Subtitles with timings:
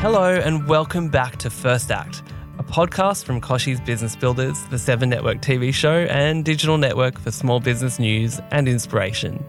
[0.00, 2.22] Hello, and welcome back to First Act,
[2.58, 7.30] a podcast from Kochie's Business Builders, the Seven Network TV show, and digital network for
[7.30, 9.44] small business news and inspiration.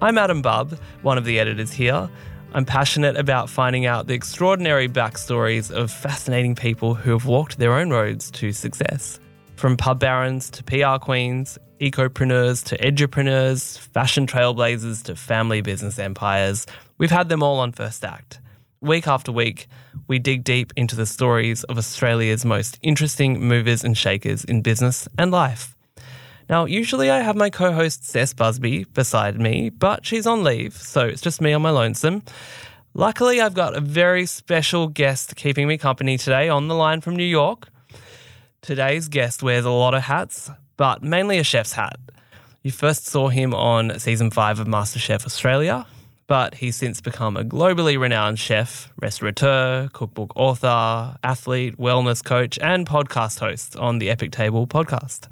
[0.00, 2.08] I'm Adam Bubb, one of the editors here.
[2.54, 7.74] I'm passionate about finding out the extraordinary backstories of fascinating people who have walked their
[7.74, 9.20] own roads to success.
[9.56, 16.66] From pub barons to PR queens, ecopreneurs to edupreneurs, fashion trailblazers to family business empires,
[16.96, 18.40] we've had them all on First Act.
[18.86, 19.66] Week after week,
[20.06, 25.08] we dig deep into the stories of Australia's most interesting movers and shakers in business
[25.18, 25.74] and life.
[26.48, 30.74] Now, usually I have my co host Cec Busby beside me, but she's on leave,
[30.74, 32.22] so it's just me on my lonesome.
[32.94, 37.16] Luckily, I've got a very special guest keeping me company today on the line from
[37.16, 37.66] New York.
[38.62, 41.98] Today's guest wears a lot of hats, but mainly a chef's hat.
[42.62, 45.86] You first saw him on season five of MasterChef Australia,
[46.26, 52.86] but he's since become a globally renowned chef, restaurateur, cookbook author, athlete, wellness coach, and
[52.86, 55.28] podcast host on the Epic Table podcast.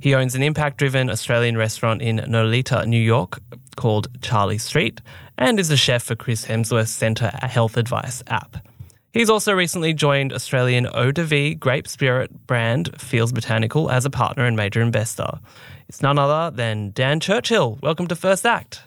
[0.00, 3.40] He owns an impact driven Australian restaurant in Nolita, New York
[3.76, 5.00] called Charlie Street,
[5.36, 8.66] and is a chef for Chris Hemsworth's Centr Health Advice app.
[9.12, 14.10] He's also recently joined Australian eau de vie grape spirit brand Fields Botanical as a
[14.10, 15.40] partner and major investor.
[15.88, 17.78] It's none other than Dan Churchill.
[17.82, 18.82] Welcome to First Act.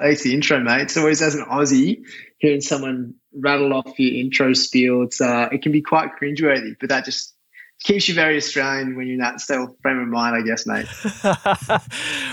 [0.00, 0.82] Thanks the intro, mate.
[0.82, 2.02] It's always as an Aussie
[2.38, 5.02] hearing someone rattle off your intro spiel.
[5.02, 7.34] It's uh, it can be quite cringeworthy, but that just
[7.80, 10.86] keeps you very Australian when you're in that still frame of mind, I guess, mate.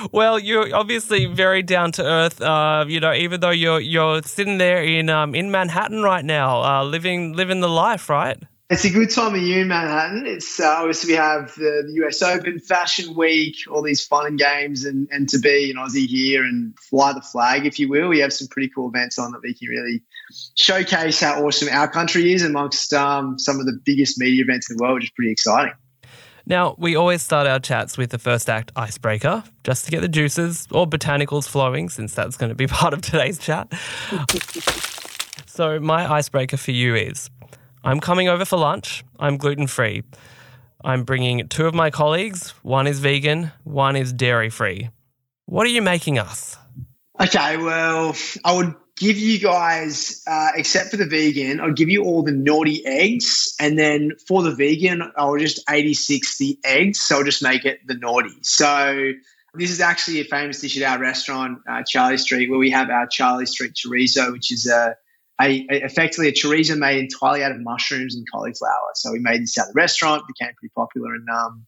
[0.11, 2.41] well, you're obviously very down to earth.
[2.41, 6.63] Uh, you know, even though you're you're sitting there in um, in Manhattan right now,
[6.63, 8.41] uh, living living the life, right?
[8.71, 10.25] It's a good time of year in Manhattan.
[10.25, 14.39] It's uh, obviously we have the, the, US Open, Fashion Week, all these fun and
[14.39, 18.07] games, and, and to be an Aussie here and fly the flag, if you will.
[18.07, 20.01] We have some pretty cool events on that we can really
[20.55, 24.77] showcase how awesome our country is amongst um, some of the biggest media events in
[24.77, 25.73] the world, which is pretty exciting.
[26.45, 30.07] Now, we always start our chats with the first act icebreaker, just to get the
[30.07, 33.69] juices or botanicals flowing, since that's going to be part of today's chat.
[35.45, 37.29] so, my icebreaker for you is
[37.83, 39.03] I'm coming over for lunch.
[39.19, 40.03] I'm gluten free.
[40.83, 42.51] I'm bringing two of my colleagues.
[42.63, 44.89] One is vegan, one is dairy free.
[45.45, 46.57] What are you making us?
[47.19, 52.03] Okay, well, I would give you guys, uh, except for the vegan, I'll give you
[52.03, 53.53] all the naughty eggs.
[53.59, 56.99] And then for the vegan, I'll just 86 the eggs.
[56.99, 58.37] So I'll just make it the naughty.
[58.41, 59.11] So
[59.55, 62.89] this is actually a famous dish at our restaurant, uh, Charlie Street, where we have
[62.89, 64.95] our Charlie Street chorizo, which is a
[65.45, 68.91] a, a, effectively a chorizo made entirely out of mushrooms and cauliflower.
[68.95, 71.65] So we made this at the restaurant, became pretty popular, and um,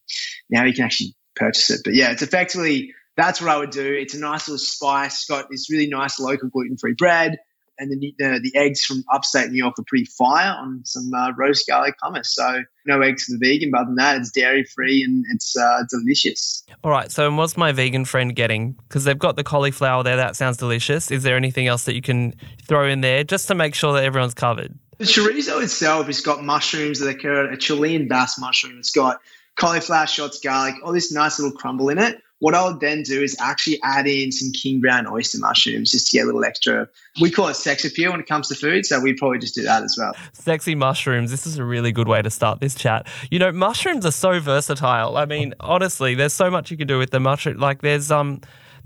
[0.50, 1.80] now you can actually purchase it.
[1.84, 3.92] But yeah, it's effectively that's what I would do.
[3.92, 5.24] It's a nice little spice.
[5.26, 7.38] Got this really nice local gluten free bread
[7.78, 11.32] and the, the, the eggs from upstate New York are pretty fire on some uh,
[11.36, 12.26] roast garlic hummus.
[12.26, 15.56] So no eggs for the vegan, but other than that, it's dairy free and it's
[15.56, 16.64] uh, delicious.
[16.82, 17.10] All right.
[17.10, 18.72] So what's my vegan friend getting?
[18.88, 20.16] Because they've got the cauliflower there.
[20.16, 21.10] That sounds delicious.
[21.10, 22.34] Is there anything else that you can
[22.66, 24.78] throw in there just to make sure that everyone's covered?
[24.98, 28.78] The chorizo itself has got mushrooms that are a Chilean bass mushroom.
[28.78, 29.18] It's got
[29.56, 32.20] cauliflower shots, garlic, all this nice little crumble in it.
[32.40, 36.10] What I would then do is actually add in some king brown oyster mushrooms just
[36.10, 36.88] to get a little extra.
[37.20, 39.62] We call it sex appeal when it comes to food, so we probably just do
[39.62, 40.14] that as well.
[40.32, 41.30] Sexy mushrooms.
[41.30, 43.06] This is a really good way to start this chat.
[43.30, 45.16] You know, mushrooms are so versatile.
[45.16, 47.58] I mean, honestly, there's so much you can do with the mushroom.
[47.58, 48.40] Like, there's um.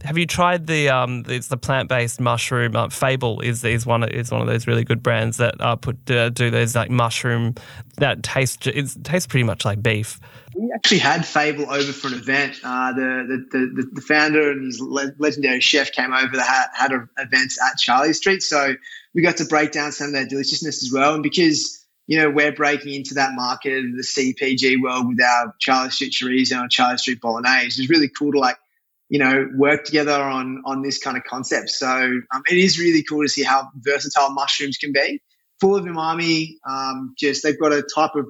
[0.05, 1.25] Have you tried the um?
[1.27, 2.77] It's the plant based mushroom.
[2.77, 6.09] Uh, Fable is is one is one of those really good brands that uh, put
[6.09, 7.57] uh, do those like mushroom
[7.97, 10.21] that taste it tastes pretty much like beef
[10.59, 12.59] we actually had Fable over for an event.
[12.65, 16.91] Uh, the, the, the, the, founder and his le- legendary chef came over that had,
[16.91, 18.43] had events at Charlie Street.
[18.43, 18.75] So
[19.15, 21.15] we got to break down some of their deliciousness as well.
[21.15, 25.91] And because, you know, we're breaking into that market, the CPG world with our Charlie
[25.91, 28.57] Street chorizo and Charlie Street bolognese, it's really cool to like,
[29.09, 31.71] you know, work together on, on this kind of concept.
[31.71, 35.23] So um, it is really cool to see how versatile mushrooms can be.
[35.61, 38.27] Full of umami, um, just they've got a type of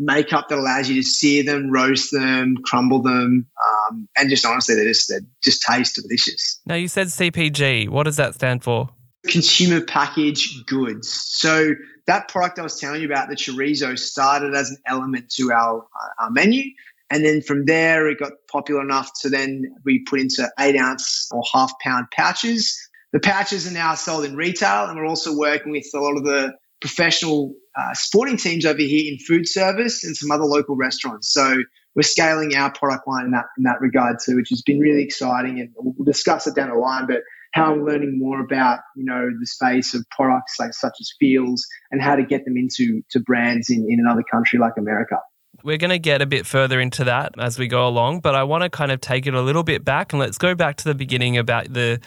[0.00, 3.46] makeup that allows you to sear them, roast them, crumble them,
[3.90, 6.60] um, and just honestly, they just they just taste delicious.
[6.66, 7.88] Now you said CPG.
[7.88, 8.88] What does that stand for?
[9.28, 11.10] Consumer packaged goods.
[11.10, 11.74] So
[12.06, 15.86] that product I was telling you about, the chorizo, started as an element to our,
[16.18, 16.64] our menu.
[17.10, 21.28] And then from there, it got popular enough to then we put into eight ounce
[21.32, 22.78] or half pound pouches.
[23.12, 26.24] The pouches are now sold in retail, and we're also working with a lot of
[26.24, 31.32] the professional uh, sporting teams over here in food service and some other local restaurants.
[31.32, 31.62] So
[31.94, 35.02] we're scaling our product line in that in that regard too, which has been really
[35.02, 35.60] exciting.
[35.60, 37.06] And we'll discuss it down the line.
[37.06, 37.22] But
[37.52, 41.66] how I'm learning more about you know the space of products like such as Feals
[41.90, 45.16] and how to get them into to brands in, in another country like America.
[45.62, 48.44] We're going to get a bit further into that as we go along, but I
[48.44, 50.84] want to kind of take it a little bit back and let's go back to
[50.84, 52.00] the beginning about the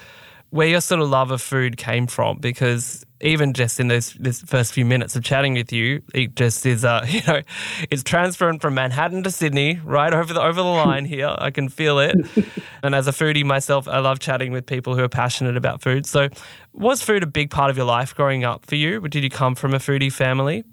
[0.50, 4.42] where your sort of love of food came from because even just in those this
[4.42, 7.42] first few minutes of chatting with you, it just is uh, you know,
[7.90, 11.34] it's transferring from Manhattan to Sydney, right over the over the line here.
[11.38, 12.16] I can feel it.
[12.84, 16.06] and as a foodie myself, I love chatting with people who are passionate about food.
[16.06, 16.30] So,
[16.74, 19.00] was food a big part of your life growing up for you?
[19.08, 20.64] Did you come from a foodie family?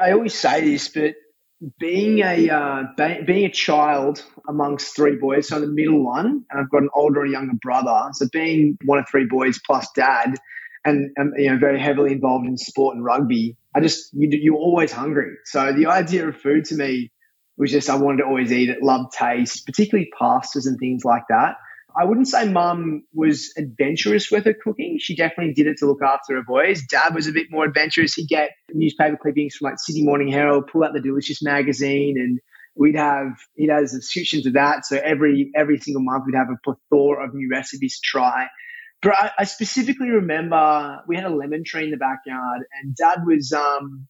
[0.00, 1.14] I always say this, but
[1.78, 2.82] being a uh,
[3.24, 6.90] being a child amongst three boys, so I'm the middle one, and I've got an
[6.94, 8.10] older and younger brother.
[8.12, 10.34] So being one of three boys plus dad,
[10.86, 14.54] and, and you know very heavily involved in sport and rugby, I just you, you're
[14.54, 15.34] always hungry.
[15.44, 17.10] So the idea of food to me
[17.58, 21.24] was just I wanted to always eat it, love taste, particularly pastas and things like
[21.28, 21.56] that.
[21.98, 24.98] I wouldn't say mum was adventurous with her cooking.
[25.00, 26.82] She definitely did it to look after her boys.
[26.82, 28.14] Dad was a bit more adventurous.
[28.14, 32.38] He'd get newspaper clippings from like Sydney Morning Herald, pull out the Delicious magazine, and
[32.74, 34.84] we'd have he'd have a subscription to that.
[34.84, 38.46] So every every single month we'd have a plethora of new recipes to try.
[39.02, 43.20] But I, I specifically remember we had a lemon tree in the backyard, and Dad
[43.26, 44.06] was um,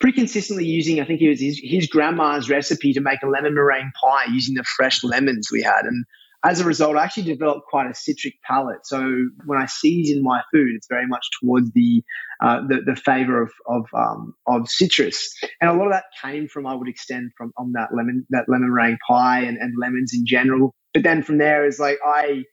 [0.00, 3.54] pretty consistently using, I think it was his, his grandma's recipe to make a lemon
[3.54, 5.84] meringue pie using the fresh lemons we had.
[5.84, 6.04] And
[6.42, 8.86] as a result, I actually developed quite a citric palate.
[8.86, 8.98] So
[9.44, 12.02] when I season my food, it's very much towards the
[12.42, 16.48] uh, the, the favor of of, um, of citrus, and a lot of that came
[16.48, 20.12] from I would extend from on that lemon that lemon meringue pie and, and lemons
[20.14, 20.74] in general.
[20.94, 22.44] But then from there is like I,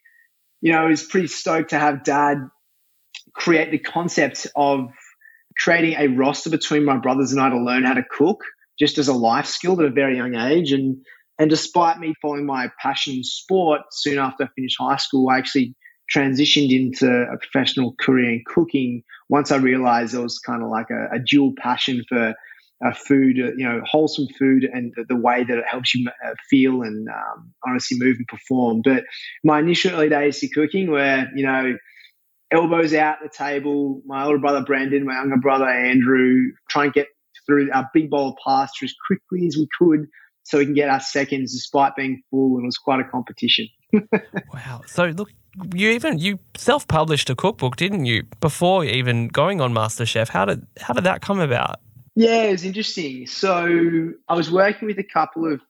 [0.62, 2.50] you know, I was pretty stoked to have Dad
[3.34, 4.90] create the concept of
[5.58, 8.44] creating a roster between my brothers and I to learn how to cook,
[8.80, 10.98] just as a life skill at a very young age, and
[11.40, 15.38] and despite me following my passion in sport, soon after I finished high school, I
[15.38, 15.76] actually
[16.14, 20.88] transitioned into a professional career in cooking once I realized there was kind of like
[20.90, 22.34] a, a dual passion for
[22.86, 26.08] uh, food, uh, you know, wholesome food and the, the, way that it helps you
[26.26, 28.82] uh, feel and um, honestly move and perform.
[28.84, 29.04] But
[29.44, 31.76] my initial early days to cooking were, you know,
[32.52, 37.08] elbows out the table, my older brother Brandon, my younger brother Andrew, try and get
[37.46, 40.08] through our big bowl of pasta as quickly as we could
[40.44, 42.56] so we can get our seconds despite being full.
[42.58, 43.68] And it was quite a competition.
[44.54, 44.82] wow.
[44.86, 45.32] So look,
[45.74, 50.30] you even you self-published a cookbook, didn't you, before even going on MasterChef?
[50.30, 51.80] How did how did that come about?
[52.18, 53.28] Yeah, it was interesting.
[53.28, 55.62] So I was working with a couple of,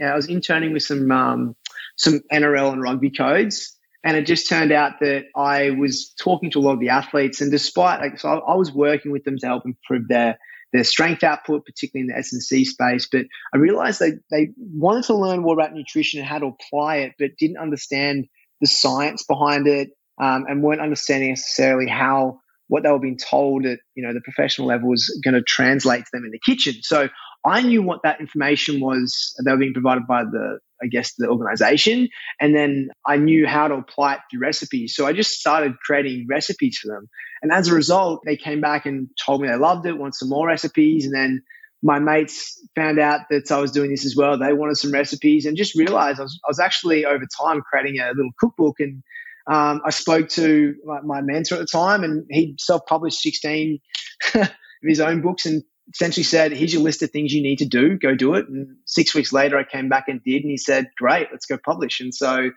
[0.00, 1.56] I was interning with some um,
[1.96, 6.60] some NRL and rugby codes, and it just turned out that I was talking to
[6.60, 9.36] a lot of the athletes, and despite like, so I, I was working with them
[9.38, 10.38] to help improve their
[10.72, 13.08] their strength output, particularly in the S&C space.
[13.10, 16.98] But I realized they, they wanted to learn more about nutrition and how to apply
[16.98, 18.26] it, but didn't understand
[18.60, 19.90] the science behind it
[20.22, 24.20] um, and weren't understanding necessarily how what they were being told at you know the
[24.20, 26.74] professional level was going to translate to them in the kitchen.
[26.82, 27.08] So
[27.44, 31.28] I knew what that information was that were being provided by the I guess the
[31.28, 32.08] organization,
[32.40, 34.94] and then I knew how to apply it through recipes.
[34.94, 37.08] So I just started creating recipes for them,
[37.42, 40.28] and as a result, they came back and told me they loved it, want some
[40.28, 41.42] more recipes, and then
[41.82, 44.38] my mates found out that I was doing this as well.
[44.38, 48.00] They wanted some recipes, and just realized I was, I was actually over time creating
[48.00, 49.02] a little cookbook and
[49.50, 53.78] um, I spoke to my, my, mentor at the time, and he self-published 16
[54.34, 54.50] of
[54.82, 55.62] his own books, and
[55.94, 57.96] essentially said, "Here's your list of things you need to do.
[57.96, 60.88] Go do it." And six weeks later, I came back and did, and he said,
[60.98, 62.50] "Great, let's go publish." And so,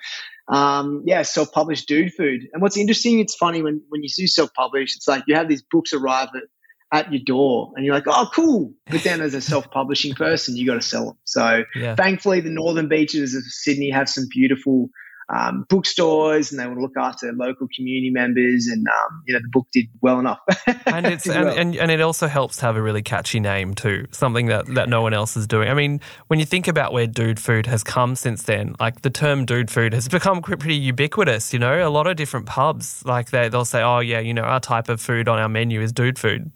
[0.51, 2.41] um, yeah, self-published dude food.
[2.53, 5.63] And what's interesting, it's funny when when you do self-publish, it's like you have these
[5.71, 6.43] books arrive at
[6.91, 8.73] at your door and you're like, oh, cool.
[8.89, 11.17] But then as a self publishing person, you got to sell them.
[11.25, 11.95] So yeah.
[11.95, 14.89] thankfully, the northern beaches of Sydney have some beautiful
[15.29, 18.67] um, bookstores and they want to look after local community members.
[18.67, 20.39] And, um, you know, the book did well enough.
[20.85, 21.57] and, it's, and, well.
[21.57, 24.89] and, and, it also helps to have a really catchy name too, something that, that
[24.89, 25.69] no one else is doing.
[25.69, 29.09] I mean, when you think about where dude food has come since then, like the
[29.09, 33.29] term dude food has become pretty ubiquitous, you know, a lot of different pubs, like
[33.29, 35.91] they, they'll say, oh, yeah, you know, our type of food on our menu is
[35.91, 36.51] dude food.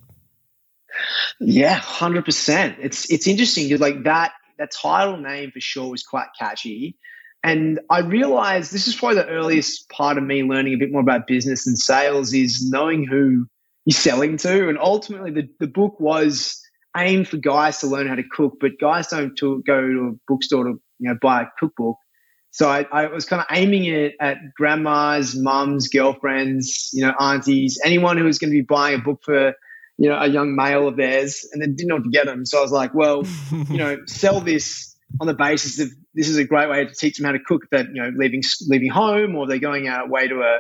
[1.40, 2.78] Yeah, hundred percent.
[2.80, 6.96] It's it's interesting because like that that title name for sure was quite catchy.
[7.44, 11.02] And I realized this is probably the earliest part of me learning a bit more
[11.02, 13.48] about business and sales is knowing who
[13.86, 14.70] you're selling to.
[14.70, 16.62] And ultimately, the, the book was
[16.96, 20.20] aimed for guys to learn how to cook, but guys don't to go to a
[20.28, 21.98] bookstore to you know buy a cookbook.
[22.52, 27.80] So I, I was kind of aiming it at grandmas, mums, girlfriends, you know, aunties,
[27.84, 29.54] anyone who was going to be buying a book for
[29.98, 32.46] you know a young male of theirs, and then didn't know what to get them.
[32.46, 33.26] So I was like, well,
[33.70, 37.18] you know, sell this on the basis of this is a great way to teach
[37.18, 37.64] them how to cook.
[37.72, 40.60] That you know, leaving leaving home, or they're going out way to a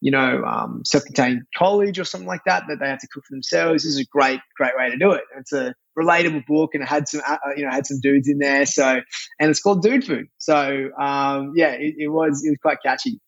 [0.00, 3.34] you know um, self-contained college or something like that that they have to cook for
[3.34, 3.84] themselves.
[3.84, 5.24] This is a great great way to do it.
[5.38, 8.38] It's a relatable book, and it had some uh, you know had some dudes in
[8.38, 8.66] there.
[8.66, 9.00] So
[9.40, 10.26] and it's called Dude Food.
[10.38, 13.20] So um, yeah, it, it was it was quite catchy.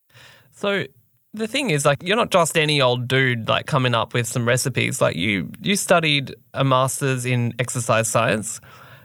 [0.53, 0.87] So
[1.35, 4.47] the thing is like you're not just any old dude like coming up with some
[4.47, 8.61] recipes like you you studied a masters in exercise science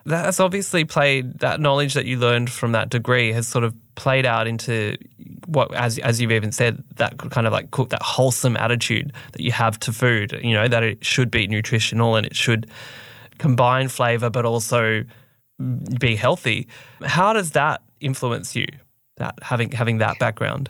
[0.05, 4.25] that's obviously played that knowledge that you learned from that degree has sort of played
[4.25, 4.97] out into
[5.45, 9.41] what as as you've even said that kind of like cook that wholesome attitude that
[9.41, 12.69] you have to food you know that it should be nutritional and it should
[13.37, 15.03] combine flavor but also
[15.99, 16.67] be healthy.
[17.03, 18.65] How does that influence you
[19.17, 20.69] that having having that background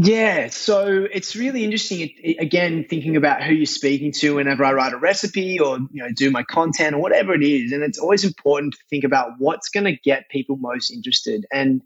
[0.00, 2.08] yeah, so it's really interesting.
[2.38, 6.10] Again, thinking about who you're speaking to whenever I write a recipe or you know
[6.14, 9.68] do my content or whatever it is, and it's always important to think about what's
[9.70, 11.46] going to get people most interested.
[11.52, 11.82] And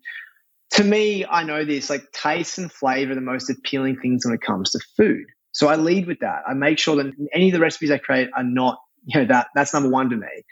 [0.73, 4.35] to me, I know this like taste and flavor are the most appealing things when
[4.35, 5.25] it comes to food.
[5.53, 6.43] So I lead with that.
[6.47, 9.47] I make sure that any of the recipes I create are not you know that
[9.55, 10.45] that's number one to me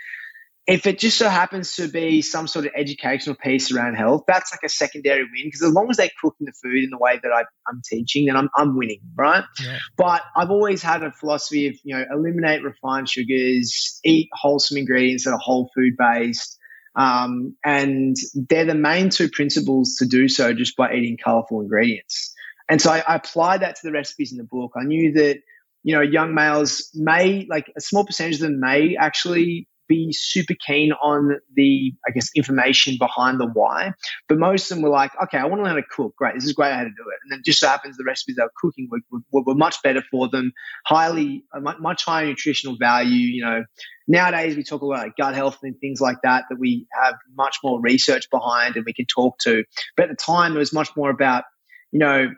[0.71, 4.53] if it just so happens to be some sort of educational piece around health, that's
[4.53, 7.19] like a secondary win because as long as they're cooking the food in the way
[7.21, 9.43] that I, am teaching, then I'm, I'm winning, right?
[9.61, 9.79] Yeah.
[9.97, 15.25] But I've always had a philosophy of, you know, eliminate refined sugars, eat wholesome ingredients
[15.25, 16.57] that are whole food based.
[16.95, 22.33] Um, and they're the main two principles to do so just by eating colorful ingredients.
[22.69, 24.73] And so I, I applied that to the recipes in the book.
[24.77, 25.41] I knew that
[25.83, 30.55] you know, young males may, like a small percentage of them may actually be super
[30.65, 33.93] keen on the, I guess, information behind the why.
[34.29, 36.15] But most of them were like, okay, I want to learn how to cook.
[36.17, 37.19] Great, this is great how to do it.
[37.25, 40.03] And then just so happens the recipes they were cooking were, were, were much better
[40.11, 40.53] for them,
[40.87, 43.27] highly, uh, much higher nutritional value.
[43.27, 43.65] You know,
[44.07, 47.81] nowadays we talk about gut health and things like that that we have much more
[47.83, 49.65] research behind and we can talk to.
[49.97, 51.45] But at the time, it was much more about,
[51.91, 52.31] you know,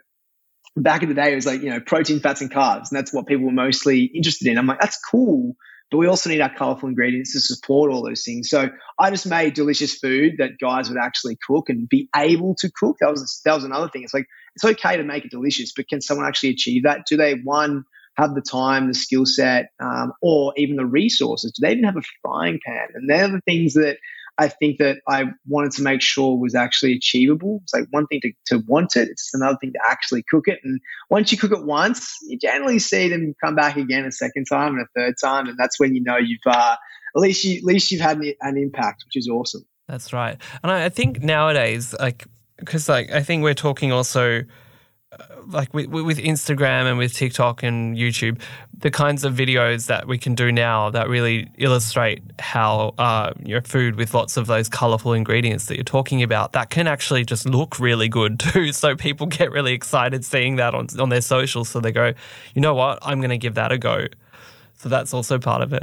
[0.75, 2.91] back in the day, it was like, you know, protein, fats, and carbs.
[2.91, 4.57] And that's what people were mostly interested in.
[4.57, 5.55] I'm like, that's cool
[5.93, 8.49] but we also need our colorful ingredients to support all those things.
[8.49, 12.71] So I just made delicious food that guys would actually cook and be able to
[12.75, 12.97] cook.
[13.01, 14.03] That was that was another thing.
[14.03, 17.03] It's like it's okay to make it delicious, but can someone actually achieve that?
[17.07, 17.85] Do they one
[18.17, 21.53] have the time, the skill set, um, or even the resources?
[21.53, 22.89] Do they even have a frying pan?
[22.95, 23.99] And they're the things that
[24.43, 27.61] I think that I wanted to make sure was actually achievable.
[27.63, 30.59] It's like one thing to, to want it, it's another thing to actually cook it.
[30.65, 30.81] And
[31.11, 34.75] once you cook it once, you generally see them come back again a second time
[34.75, 36.77] and a third time, and that's when you know you've uh,
[37.17, 39.65] at least you at least you've had an, an impact, which is awesome.
[39.87, 44.43] That's right, and I, I think nowadays, like, because like I think we're talking also
[45.47, 48.41] like with, with Instagram and with TikTok and YouTube,
[48.77, 53.63] the kinds of videos that we can do now that really illustrate how uh, your
[53.63, 57.47] food with lots of those colorful ingredients that you're talking about that can actually just
[57.47, 58.73] look really good too.
[58.73, 61.69] So people get really excited seeing that on on their socials.
[61.69, 62.13] So they go,
[62.55, 64.07] you know what, I'm going to give that a go.
[64.79, 65.83] So that's also part of it.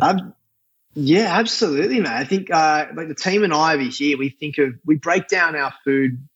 [0.96, 2.14] Yeah, absolutely, man.
[2.14, 5.28] I think uh, like the team and I over here, we think of we break
[5.28, 6.28] down our food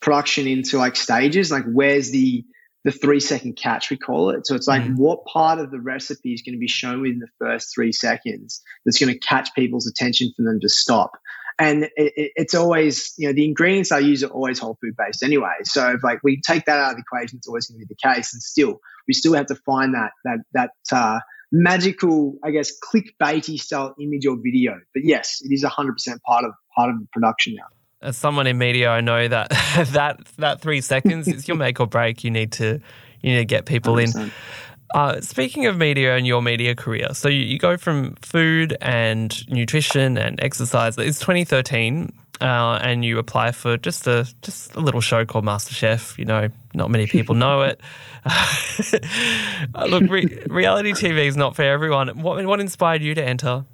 [0.00, 1.50] production into like stages.
[1.50, 2.44] Like where's the
[2.84, 4.46] the three second catch we call it.
[4.46, 4.96] So it's like mm.
[4.96, 8.62] what part of the recipe is going to be shown within the first three seconds
[8.84, 11.18] that's going to catch people's attention for them to stop.
[11.58, 14.94] And it, it, it's always, you know, the ingredients I use are always whole food
[14.96, 15.54] based anyway.
[15.64, 17.94] So if like we take that out of the equation, it's always going to be
[17.94, 18.32] the case.
[18.32, 18.78] And still,
[19.08, 21.18] we still have to find that that that uh,
[21.50, 24.78] magical, I guess, clickbaity style image or video.
[24.94, 27.66] But yes, it is hundred percent part of part of the production now
[28.00, 29.50] as someone in media, I know that
[29.92, 32.24] that that three seconds is your make or break.
[32.24, 32.80] You need to
[33.20, 34.16] you need to get people 100%.
[34.16, 34.32] in.
[34.94, 39.46] Uh, speaking of media and your media career, so you, you, go from food and
[39.50, 40.96] nutrition and exercise.
[40.96, 46.16] It's 2013, uh, and you apply for just a just a little show called MasterChef.
[46.16, 47.82] You know, not many people know it.
[49.88, 52.22] look, re- reality TV is not for everyone.
[52.22, 53.66] What what inspired you to enter?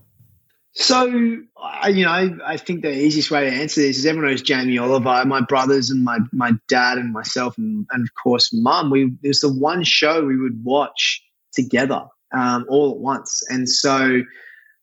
[0.76, 4.43] So, I, you know, I, think the easiest way to answer this is everyone knows
[4.43, 5.25] Jamie Oliver.
[5.25, 8.90] My brothers and my my dad and myself and, and of course mum.
[8.90, 13.69] We it was the one show we would watch together um, all at once, and
[13.69, 14.23] so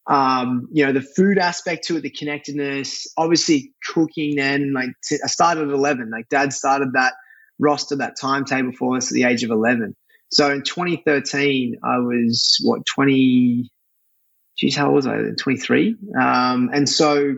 [0.07, 4.89] um, you know, the food aspect to it, the connectedness, obviously cooking then, like
[5.23, 7.13] I started at 11, like dad started that
[7.59, 9.95] roster, that timetable for us at the age of 11.
[10.31, 13.69] So in 2013, I was what, 20,
[14.57, 15.17] geez, how old was I?
[15.39, 15.95] 23.
[16.19, 17.35] Um, and so,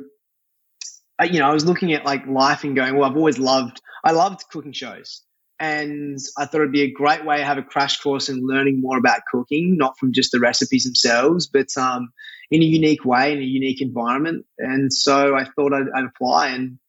[1.22, 4.12] you know, I was looking at like life and going, well, I've always loved, I
[4.12, 5.22] loved cooking shows.
[5.60, 8.82] And I thought it'd be a great way to have a crash course in learning
[8.82, 12.12] more about cooking, not from just the recipes themselves, but um,
[12.52, 14.46] in a unique way, in a unique environment.
[14.58, 16.50] And so I thought I'd, I'd apply.
[16.50, 16.80] And,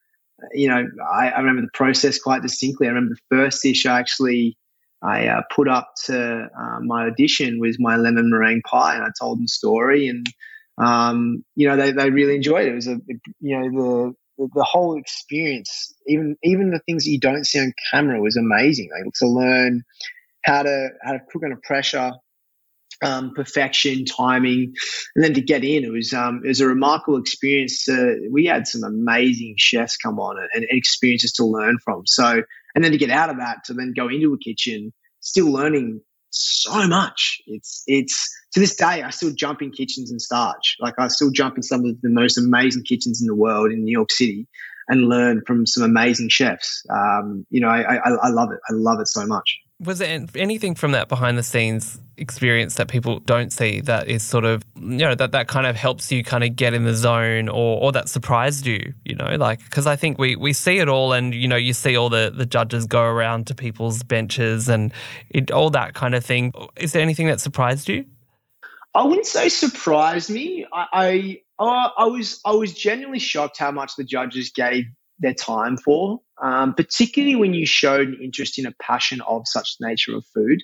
[0.53, 2.87] you know, I, I, remember the process quite distinctly.
[2.87, 4.57] I remember the first dish I actually
[5.05, 9.09] I uh, put up to uh, my audition was my lemon meringue pie, and I
[9.19, 10.27] told them the story, and
[10.79, 12.73] um, you know they, they really enjoyed it.
[12.73, 13.01] It was a
[13.41, 17.73] you know the the whole experience, even even the things that you don't see on
[17.93, 18.89] camera, was amazing.
[18.93, 19.83] Like to learn
[20.45, 22.13] how to how to cook under pressure,
[23.03, 24.73] um, perfection, timing,
[25.15, 27.87] and then to get in, it was um, it was a remarkable experience.
[28.31, 32.03] We had some amazing chefs come on and, and, experiences to learn from.
[32.07, 32.43] So,
[32.75, 36.01] and then to get out of that to then go into a kitchen, still learning
[36.31, 37.41] so much.
[37.47, 40.77] It's it's to this day I still jump in kitchens and starch.
[40.81, 43.85] Like I still jump in some of the most amazing kitchens in the world in
[43.85, 44.47] New York City
[44.89, 46.85] and learn from some amazing chefs.
[46.91, 48.59] Um, you know, I, I, I love it.
[48.69, 52.87] I love it so much was there anything from that behind the scenes experience that
[52.87, 56.23] people don't see that is sort of you know that that kind of helps you
[56.23, 59.35] kind of get in the zone or or that surprised you you know?
[59.35, 62.09] Like because i think we we see it all and you know you see all
[62.09, 64.93] the the judges go around to people's benches and
[65.31, 66.53] it, all that kind of thing.
[66.77, 68.05] Is there anything that surprised you?
[68.95, 70.67] I wouldn't say surprised me.
[70.73, 74.85] I i, uh, I was i was genuinely shocked how much the judges gave
[75.19, 79.77] their time for, um, particularly when you showed an interest in a passion of such
[79.81, 80.63] nature of food.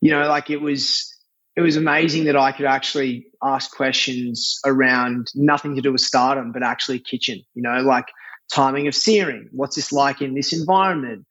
[0.00, 1.14] You know, like it was
[1.56, 6.52] it was amazing that I could actually ask questions around nothing to do with stardom,
[6.52, 7.42] but actually kitchen.
[7.54, 8.06] You know, like
[8.52, 9.48] timing of searing.
[9.52, 11.26] What's this like in this environment?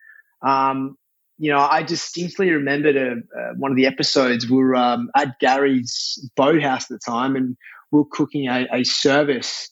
[0.45, 0.97] Um,
[1.39, 4.49] you know, I distinctly remembered a, uh, one of the episodes.
[4.49, 7.55] We were um, at Gary's boathouse at the time, and
[7.91, 9.69] we were cooking a, a service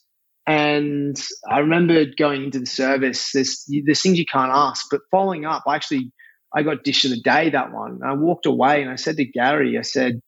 [0.47, 1.17] and
[1.49, 3.31] I remember going into the service.
[3.33, 6.11] There's there's things you can't ask, but following up, I actually
[6.55, 7.99] I got dish of the day that one.
[8.05, 10.21] I walked away and I said to Gary, I said,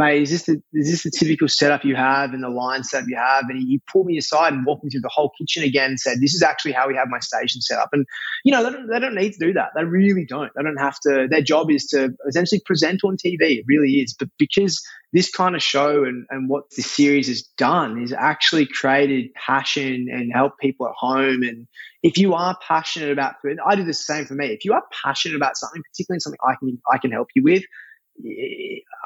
[0.00, 3.08] mate, is this the is this the typical setup you have and the line setup
[3.08, 3.44] you have?
[3.48, 6.20] And he, pulled me aside and walked me through the whole kitchen again and said,
[6.20, 7.88] this is actually how we have my station set up.
[7.92, 8.06] And
[8.44, 9.70] you know, they don't, they don't need to do that.
[9.74, 10.50] They really don't.
[10.56, 11.26] They don't have to.
[11.28, 13.58] Their job is to essentially present on TV.
[13.58, 14.14] It really is.
[14.18, 14.80] But because
[15.12, 20.06] this kind of show and, and what this series has done is actually created passion
[20.10, 21.42] and help people at home.
[21.42, 21.66] And
[22.02, 24.46] if you are passionate about food, I do the same for me.
[24.46, 27.64] If you are passionate about something, particularly something I can I can help you with,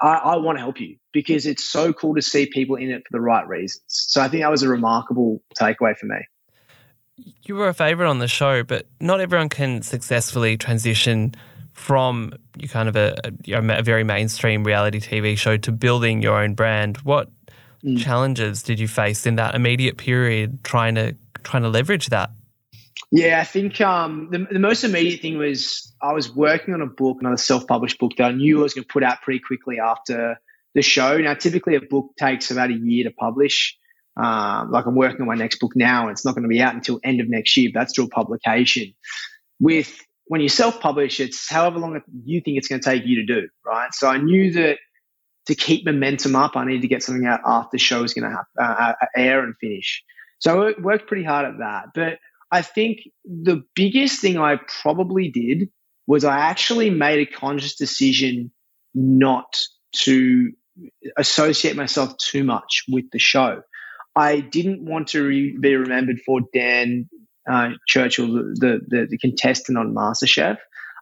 [0.00, 3.02] I, I want to help you because it's so cool to see people in it
[3.06, 3.82] for the right reasons.
[3.86, 6.18] So I think that was a remarkable takeaway for me.
[7.44, 11.34] You were a favorite on the show, but not everyone can successfully transition
[11.72, 13.16] from you kind of a,
[13.48, 16.98] a, a, very mainstream reality TV show to building your own brand.
[16.98, 17.28] What
[17.84, 17.98] mm.
[17.98, 22.30] challenges did you face in that immediate period trying to trying to leverage that?
[23.10, 26.86] Yeah, I think um, the, the most immediate thing was I was working on a
[26.86, 29.40] book, another self published book that I knew I was going to put out pretty
[29.40, 30.38] quickly after
[30.74, 31.18] the show.
[31.18, 33.76] Now, typically a book takes about a year to publish.
[34.16, 36.60] Um, like I'm working on my next book now, and it's not going to be
[36.60, 37.70] out until end of next year.
[37.74, 38.94] That's still publication.
[39.60, 43.24] With when you self publish, it's however long you think it's going to take you
[43.24, 43.92] to do, right?
[43.92, 44.78] So I knew that
[45.46, 48.30] to keep momentum up, I needed to get something out after the show was going
[48.30, 50.02] to uh, uh, air and finish.
[50.38, 51.86] So I worked pretty hard at that.
[51.94, 52.18] But
[52.50, 55.68] I think the biggest thing I probably did
[56.06, 58.50] was I actually made a conscious decision
[58.94, 59.60] not
[60.02, 60.52] to
[61.16, 63.62] associate myself too much with the show.
[64.16, 67.08] I didn't want to re- be remembered for Dan
[67.50, 70.58] uh, Churchill, the, the, the contestant on MasterChef.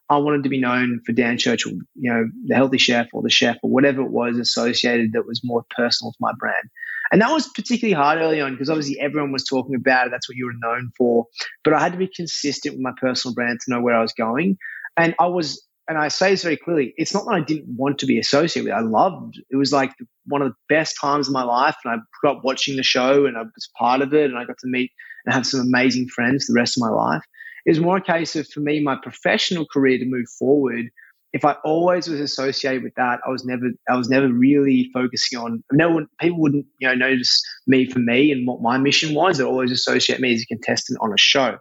[0.08, 3.30] I wanted to be known for Dan Churchill, you know, the healthy chef or the
[3.30, 6.68] chef or whatever it was associated that was more personal to my brand.
[7.12, 10.10] And that was particularly hard early on because obviously everyone was talking about it.
[10.10, 11.26] That's what you were known for.
[11.62, 14.14] But I had to be consistent with my personal brand to know where I was
[14.14, 14.56] going.
[14.96, 17.98] And I was, and I say this very clearly, it's not that I didn't want
[17.98, 18.76] to be associated with it.
[18.76, 19.56] I loved it.
[19.56, 19.92] was like
[20.24, 21.76] one of the best times of my life.
[21.84, 24.46] And I grew up watching the show and I was part of it and I
[24.46, 24.90] got to meet
[25.26, 27.22] and have some amazing friends the rest of my life.
[27.66, 30.86] It was more a case of, for me, my professional career to move forward.
[31.32, 35.38] If I always was associated with that, I was never, I was never really focusing
[35.38, 35.64] on.
[35.72, 39.38] No one, people wouldn't, you know, notice me for me and what my mission was.
[39.38, 41.58] They always associate me as a contestant on a show.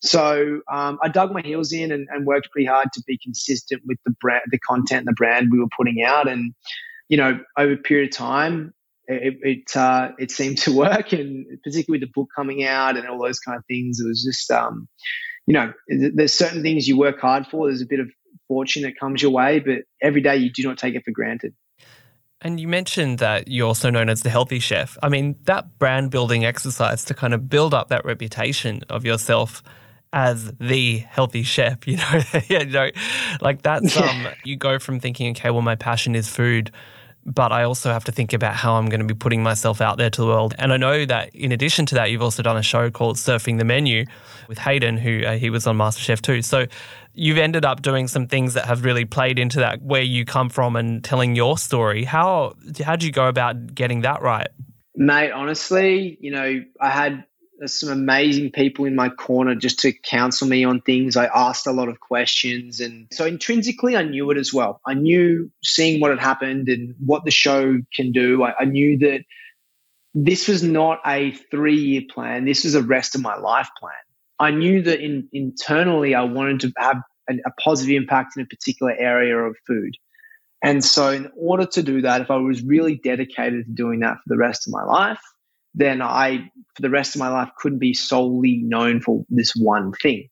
[0.00, 3.82] So um, I dug my heels in and, and, worked pretty hard to be consistent
[3.84, 6.28] with the brand, the content, and the brand we were putting out.
[6.28, 6.54] And
[7.08, 8.72] you know, over a period of time,
[9.06, 13.08] it it, uh, it seemed to work, and particularly with the book coming out and
[13.08, 14.88] all those kind of things, it was just um,
[15.46, 17.66] you know, there's certain things you work hard for.
[17.66, 18.08] There's a bit of
[18.48, 21.54] fortune that comes your way, but every day you do not take it for granted.
[22.40, 24.96] And you mentioned that you're also known as the healthy chef.
[25.02, 29.62] I mean, that brand building exercise to kind of build up that reputation of yourself
[30.12, 32.90] as the healthy chef, you know, yeah, you know,
[33.40, 36.70] like that's um, you go from thinking, okay, well, my passion is food,
[37.28, 39.98] but I also have to think about how I'm going to be putting myself out
[39.98, 40.54] there to the world.
[40.58, 43.58] And I know that in addition to that, you've also done a show called Surfing
[43.58, 44.06] the Menu
[44.48, 46.40] with Hayden, who uh, he was on MasterChef too.
[46.40, 46.66] So
[47.12, 50.48] you've ended up doing some things that have really played into that, where you come
[50.48, 52.04] from and telling your story.
[52.04, 54.48] How how did you go about getting that right?
[54.96, 57.24] Mate, honestly, you know, I had
[57.66, 61.16] some amazing people in my corner just to counsel me on things.
[61.16, 62.80] I asked a lot of questions.
[62.80, 64.80] And so intrinsically, I knew it as well.
[64.86, 68.44] I knew seeing what had happened and what the show can do.
[68.44, 69.24] I, I knew that
[70.14, 73.92] this was not a three year plan, this was a rest of my life plan.
[74.38, 78.94] I knew that in, internally, I wanted to have a positive impact in a particular
[78.96, 79.94] area of food.
[80.62, 84.14] And so, in order to do that, if I was really dedicated to doing that
[84.14, 85.20] for the rest of my life,
[85.78, 89.92] then I, for the rest of my life, couldn't be solely known for this one
[89.92, 90.28] thing.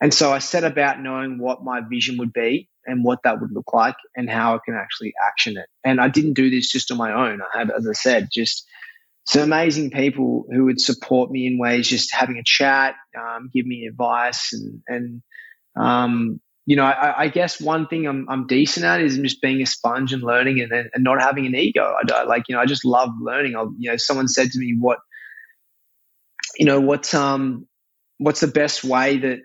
[0.00, 3.52] And so I set about knowing what my vision would be and what that would
[3.52, 5.66] look like and how I can actually action it.
[5.82, 7.40] And I didn't do this just on my own.
[7.42, 8.66] I had, as I said, just
[9.26, 13.66] some amazing people who would support me in ways, just having a chat, um, give
[13.66, 15.22] me advice, and and
[15.76, 19.60] um, you know, I, I, guess one thing I'm, I'm decent at is just being
[19.60, 21.94] a sponge and learning and, and not having an ego.
[22.10, 23.54] I, like, you know, I just love learning.
[23.54, 24.98] I, you know, someone said to me, what,
[26.56, 27.66] you know, what's, um,
[28.18, 29.40] what's the best way that,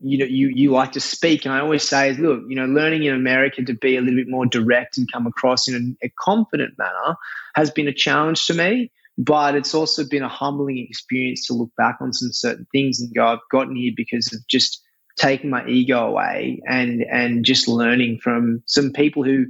[0.00, 1.44] you know, you, you like to speak?
[1.44, 4.28] And I always say look, you know, learning in America to be a little bit
[4.28, 7.16] more direct and come across in a, a confident manner
[7.54, 11.70] has been a challenge to me but it's also been a humbling experience to look
[11.76, 14.82] back on some certain things and go, I've gotten here because of just
[15.16, 19.46] taking my ego away and and just learning from some people who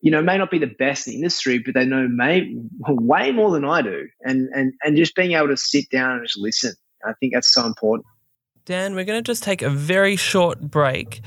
[0.00, 3.32] you know may not be the best in the industry but they know may, way
[3.32, 4.08] more than I do.
[4.22, 6.74] And and and just being able to sit down and just listen.
[7.04, 8.06] I think that's so important.
[8.68, 11.22] Dan, we're going to just take a very short break,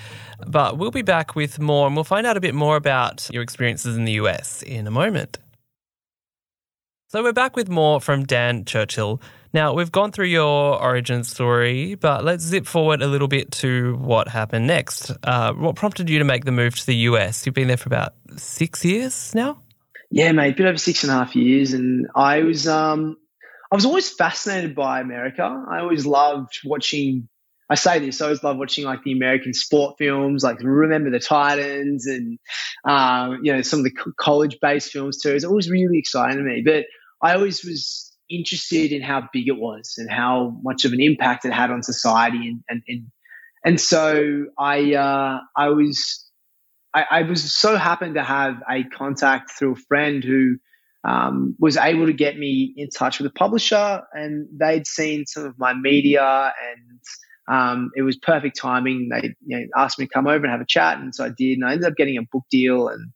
[0.46, 3.42] but we'll be back with more and we'll find out a bit more about your
[3.42, 5.40] experiences in the US in a moment.
[7.08, 9.20] So, we're back with more from Dan Churchill,
[9.54, 13.96] now, we've gone through your origin story, but let's zip forward a little bit to
[13.98, 15.12] what happened next.
[15.24, 17.46] Uh, what prompted you to make the move to the US?
[17.46, 19.62] You've been there for about six years now?
[20.10, 21.74] Yeah, mate, been over six and a half years.
[21.74, 23.18] And I was, um,
[23.72, 25.66] I was always fascinated by America.
[25.70, 27.28] I always loved watching
[27.72, 31.22] I say this, I always loved watching like the American sport films, like Remember the
[31.22, 32.38] Titans and,
[32.84, 35.30] um, you know, some of the college based films too.
[35.30, 36.64] It was always really exciting to me.
[36.66, 36.88] But
[37.22, 41.46] I always was interested in how big it was and how much of an impact
[41.46, 43.08] it had on society and and and,
[43.66, 46.26] and so I uh, I was
[46.94, 50.58] I, I, was so happy to have a contact through a friend who
[51.06, 55.46] um, was able to get me in touch with a publisher and they'd seen some
[55.46, 57.00] of my media and
[57.52, 59.10] um, it was perfect timing.
[59.10, 61.30] They you know, asked me to come over and have a chat, and so I
[61.30, 61.58] did.
[61.58, 63.12] And I ended up getting a book deal, and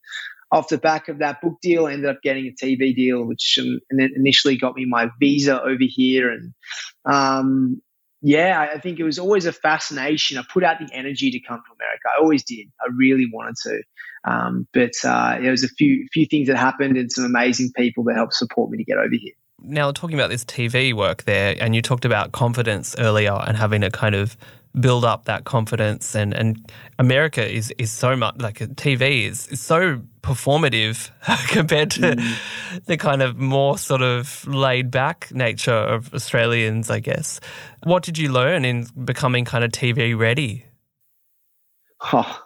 [0.56, 3.60] off the back of that book deal, I ended up getting a TV deal, which
[3.62, 6.32] um, initially got me my visa over here.
[6.32, 6.54] And
[7.04, 7.82] um,
[8.22, 10.38] yeah, I think it was always a fascination.
[10.38, 12.04] I put out the energy to come to America.
[12.08, 12.68] I always did.
[12.80, 13.82] I really wanted to.
[14.24, 18.06] Um, but uh, there was a few few things that happened and some amazing people
[18.06, 19.34] that helped support me to get over here.
[19.62, 23.84] Now, talking about this TV work there, and you talked about confidence earlier and having
[23.84, 24.38] a kind of
[24.80, 26.16] build up that confidence.
[26.16, 31.10] And and America is is so much like TV is, is so performative
[31.50, 32.86] compared to mm.
[32.86, 37.40] the kind of more sort of laid back nature of Australians I guess.
[37.84, 40.66] What did you learn in becoming kind of TV ready?
[42.12, 42.42] Oh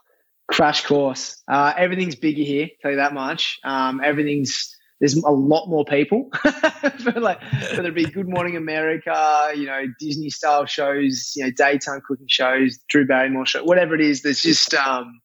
[0.50, 1.42] crash course.
[1.48, 3.60] Uh, everything's bigger here tell you that much.
[3.64, 6.30] Um, everything's there's a lot more people
[7.00, 11.52] for like whether it be Good Morning America, you know, Disney style shows, you know,
[11.52, 14.22] daytime cooking shows, Drew Barrymore show, whatever it is.
[14.22, 15.22] There's just um,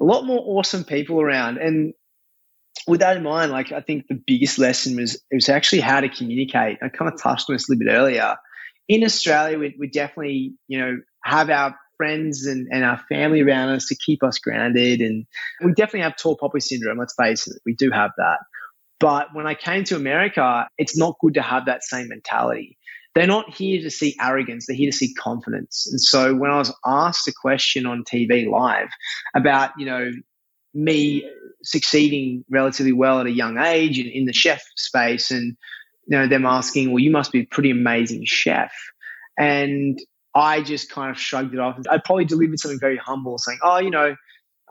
[0.00, 1.94] a lot more awesome people around, and
[2.88, 6.00] with that in mind, like I think the biggest lesson was it was actually how
[6.00, 6.78] to communicate.
[6.82, 8.36] I kind of touched on this a little bit earlier.
[8.88, 13.70] In Australia, we, we definitely you know have our friends and, and our family around
[13.70, 15.00] us to keep us grounded.
[15.00, 15.26] And
[15.62, 16.96] we definitely have tall poppy syndrome.
[16.96, 18.38] Let's face it, we do have that.
[19.00, 22.76] But when I came to America, it's not good to have that same mentality.
[23.14, 25.88] They're not here to see arrogance, they're here to see confidence.
[25.90, 28.88] And so when I was asked a question on TV live
[29.34, 30.10] about, you know,
[30.74, 31.28] me
[31.62, 35.56] succeeding relatively well at a young age in, in the chef space and
[36.06, 38.72] you know them asking well you must be a pretty amazing chef
[39.38, 39.98] and
[40.34, 43.78] i just kind of shrugged it off i probably delivered something very humble saying oh
[43.78, 44.14] you know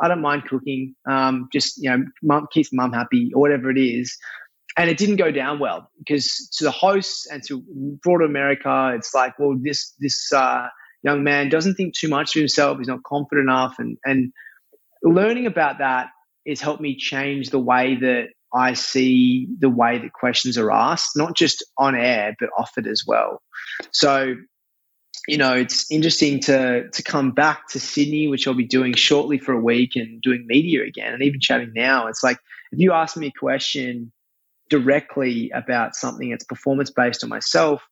[0.01, 3.79] i don't mind cooking um, just you know mom keeps mum happy or whatever it
[3.79, 4.17] is.
[4.79, 7.63] And it didn't go down well because to the hosts and to
[8.03, 10.67] broader america it's like well this this uh,
[11.03, 12.77] young man doesn't think too much of himself.
[12.77, 13.75] He's not confident enough.
[13.79, 14.31] And and
[15.03, 16.09] learning about that
[16.47, 21.11] has helped me change the way that I see the way that questions are asked,
[21.15, 23.41] not just on air, but offered as well.
[23.91, 24.35] So,
[25.27, 29.37] you know, it's interesting to to come back to Sydney, which I'll be doing shortly
[29.37, 32.07] for a week and doing media again and even chatting now.
[32.07, 32.37] It's like
[32.71, 34.11] if you ask me a question
[34.69, 37.83] directly about something that's performance based on myself,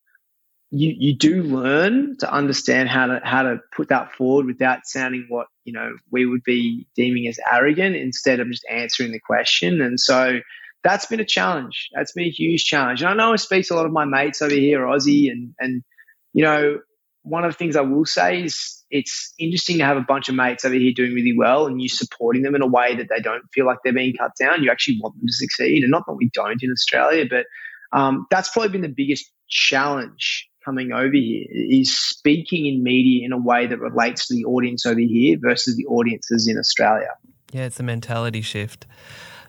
[0.70, 5.26] you you do learn to understand how to how to put that forward without sounding
[5.28, 9.82] what you know we would be deeming as arrogant instead of just answering the question.
[9.82, 10.40] And so
[10.82, 11.90] that's been a challenge.
[11.94, 13.02] That's been a huge challenge.
[13.02, 15.54] And i know i speak to a lot of my mates over here aussie and
[15.60, 15.84] and
[16.32, 16.78] you know
[17.26, 20.34] one of the things i will say is it's interesting to have a bunch of
[20.34, 23.20] mates over here doing really well and you supporting them in a way that they
[23.20, 26.04] don't feel like they're being cut down you actually want them to succeed and not
[26.06, 27.46] that we don't in australia but
[27.92, 33.32] um, that's probably been the biggest challenge coming over here is speaking in media in
[33.32, 37.08] a way that relates to the audience over here versus the audiences in Australia.
[37.52, 38.84] Yeah, it's a mentality shift.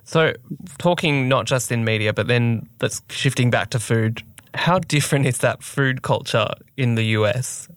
[0.04, 0.34] So,
[0.78, 4.22] talking not just in media, but then let's shifting back to food.
[4.54, 7.68] How different is that food culture in the US?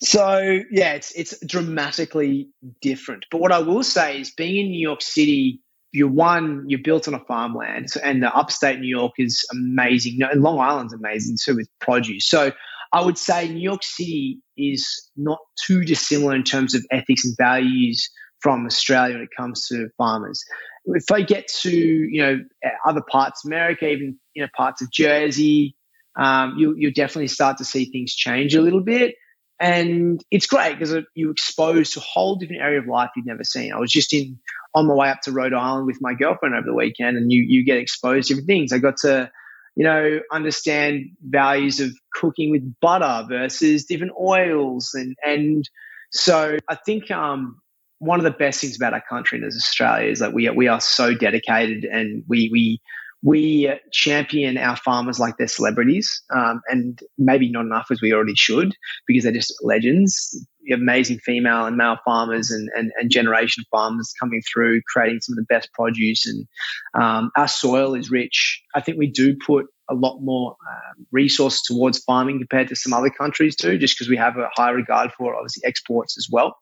[0.00, 2.48] So, yeah, it's it's dramatically
[2.80, 3.26] different.
[3.30, 5.60] But what I will say is being in New York City,
[5.92, 10.18] you're one, you're built on a farmland, and the upstate New York is amazing.
[10.22, 12.26] And Long Island's amazing too with produce.
[12.26, 12.50] So
[12.92, 17.36] I would say New York City is not too dissimilar in terms of ethics and
[17.38, 20.42] values from Australia when it comes to farmers.
[20.84, 22.40] If I get to you know
[22.84, 25.76] other parts of America, even you know parts of Jersey,
[26.16, 29.14] um, you you definitely start to see things change a little bit,
[29.60, 33.44] and it's great because you're exposed to a whole different area of life you've never
[33.44, 33.72] seen.
[33.72, 34.38] I was just in
[34.74, 37.42] on my way up to Rhode Island with my girlfriend over the weekend, and you
[37.42, 38.72] you get exposed to different things.
[38.72, 39.30] I got to
[39.74, 44.90] you know, understand values of cooking with butter versus different oils.
[44.94, 45.68] And, and
[46.10, 47.60] so I think um,
[47.98, 50.52] one of the best things about our country and as Australia is that we are,
[50.52, 52.80] we are so dedicated and we, we,
[53.22, 58.34] we champion our farmers like they're celebrities, um, and maybe not enough as we already
[58.34, 58.74] should
[59.06, 60.46] because they're just legends.
[60.72, 65.36] Amazing female and male farmers and, and, and generation farmers coming through, creating some of
[65.38, 66.24] the best produce.
[66.26, 66.46] And
[66.94, 68.62] um, our soil is rich.
[68.74, 72.92] I think we do put a lot more uh, resource towards farming compared to some
[72.92, 76.56] other countries too, just because we have a high regard for obviously exports as well.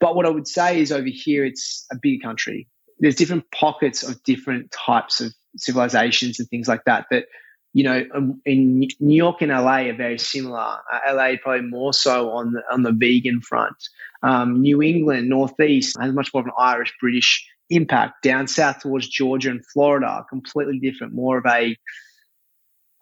[0.00, 2.68] But what I would say is over here, it's a big country.
[2.98, 7.26] There's different pockets of different types of civilizations and things like that that
[7.72, 10.78] you know um, in New York and LA are very similar.
[10.92, 13.76] Uh, LA probably more so on the on the vegan front.
[14.22, 18.22] Um, New England, Northeast has much more of an Irish British impact.
[18.22, 21.14] Down south towards Georgia and Florida, completely different.
[21.14, 21.76] More of a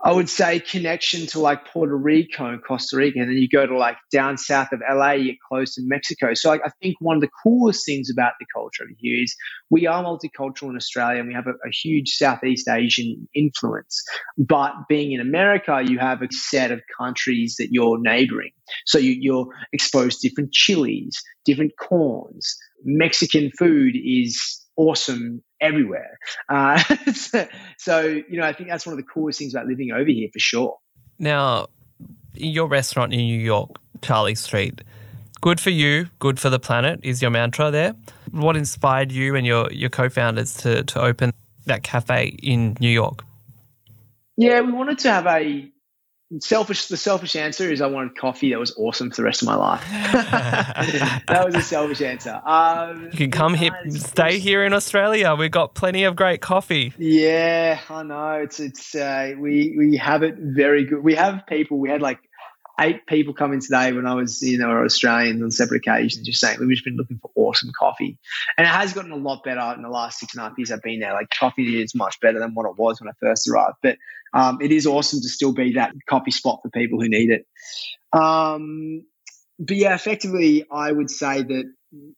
[0.04, 3.66] I would say connection to like Puerto Rico and Costa Rica, and then you go
[3.66, 6.34] to like down south of LA, you're close to Mexico.
[6.34, 9.34] So like, I think one of the coolest things about the culture here is
[9.70, 14.02] we are multicultural in Australia, and we have a, a huge Southeast Asian influence.
[14.36, 18.52] But being in America, you have a set of countries that you're neighboring,
[18.84, 22.58] so you, you're exposed to different chilies, different corns.
[22.84, 26.18] Mexican food is awesome everywhere.
[26.48, 26.78] Uh,
[27.78, 30.28] so, you know, I think that's one of the coolest things about living over here
[30.32, 30.78] for sure.
[31.18, 31.68] Now,
[32.34, 33.70] your restaurant in New York,
[34.02, 34.82] Charlie Street,
[35.40, 37.94] good for you, good for the planet is your mantra there.
[38.30, 41.32] What inspired you and your, your co founders to, to open
[41.66, 43.24] that cafe in New York?
[44.37, 45.70] Yeah, we wanted to have a
[46.40, 49.46] selfish the selfish answer is I wanted coffee that was awesome for the rest of
[49.46, 49.84] my life.
[49.90, 52.40] that was a selfish answer.
[52.44, 55.34] Um, you can come here, stay here in Australia.
[55.34, 56.92] We've got plenty of great coffee.
[56.98, 58.32] Yeah, I know.
[58.32, 61.02] It's it's uh, we we have it very good.
[61.02, 61.78] We have people.
[61.78, 62.20] We had like
[62.80, 66.40] eight people come in today when I was, you know, Australians on separate occasions, just
[66.40, 68.18] saying we've just been looking for awesome coffee.
[68.58, 70.72] And it has gotten a lot better in the last six and a half years
[70.72, 71.12] I've been there.
[71.12, 73.76] Like coffee is much better than what it was when I first arrived.
[73.82, 73.98] But
[74.35, 77.47] um, it is awesome to still be that coffee spot for people who need it.
[78.12, 79.05] Um,
[79.59, 81.64] but yeah, effectively, I would say that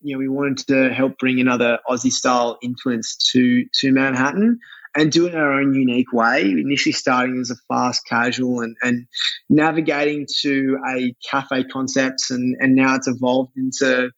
[0.00, 4.58] you know we wanted to help bring another Aussie style influence to to Manhattan
[4.96, 6.42] and do it in our own unique way.
[6.42, 9.06] Initially starting as a fast casual and, and
[9.50, 14.10] navigating to a cafe concept, and, and now it's evolved into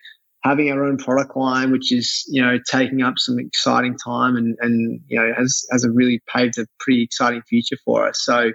[0.45, 4.57] having our own product line, which is you know taking up some exciting time and
[4.61, 8.21] and you know has has a really paved a pretty exciting future for us.
[8.23, 8.53] So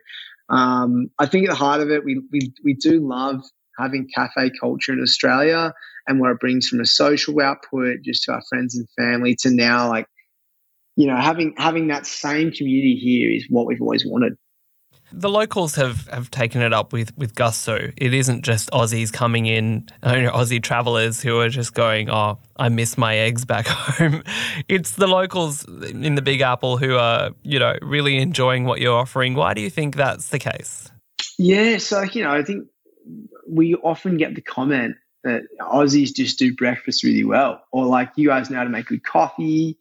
[0.49, 3.41] um, I think at the heart of it, we we we do love
[3.77, 5.73] having cafe culture in Australia
[6.07, 9.49] and what it brings from a social output just to our friends and family to
[9.49, 10.05] now like
[10.95, 14.33] you know having having that same community here is what we've always wanted
[15.13, 17.91] the locals have, have taken it up with, with gusto.
[17.95, 22.97] It isn't just Aussies coming in, Aussie travellers who are just going, oh, I miss
[22.97, 24.23] my eggs back home.
[24.67, 28.97] It's the locals in the Big Apple who are, you know, really enjoying what you're
[28.97, 29.35] offering.
[29.35, 30.91] Why do you think that's the case?
[31.37, 32.67] Yeah, so, you know, I think
[33.47, 38.27] we often get the comment that Aussies just do breakfast really well, or like you
[38.27, 39.77] guys know how to make good coffee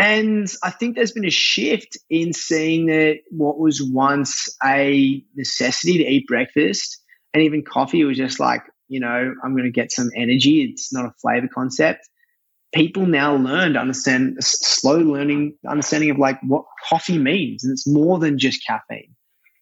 [0.00, 5.98] and I think there's been a shift in seeing that what was once a necessity
[5.98, 7.02] to eat breakfast
[7.34, 10.62] and even coffee was just like, you know, I'm going to get some energy.
[10.62, 12.08] It's not a flavor concept.
[12.72, 17.62] People now learn to understand, slow learning, understanding of like what coffee means.
[17.62, 19.14] And it's more than just caffeine.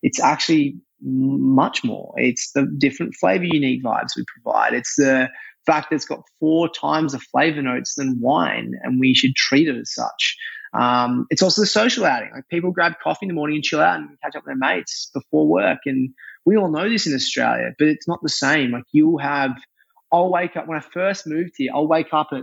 [0.05, 2.14] It's actually much more.
[2.16, 4.72] It's the different flavor unique vibes we provide.
[4.72, 5.31] It's the
[5.72, 9.76] fact it's got four times the flavor notes than wine, and we should treat it
[9.76, 10.37] as such.
[10.74, 12.31] Um, it's also the social outing.
[12.35, 14.68] Like people grab coffee in the morning and chill out and catch up with their
[14.68, 15.78] mates before work.
[15.87, 16.11] And
[16.44, 18.72] we all know this in Australia, but it's not the same.
[18.72, 19.52] Like you'll have,
[20.12, 21.72] I'll wake up when I first moved here.
[21.74, 22.42] I'll wake up at,